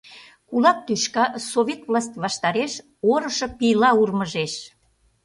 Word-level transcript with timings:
Кулак 0.49 0.77
тӱшка 0.85 1.25
Совет 1.51 1.81
власть 1.89 2.15
ваштареш 2.23 2.73
орышо 3.11 3.47
пийла 3.57 3.89
урмыжеш. 4.01 4.53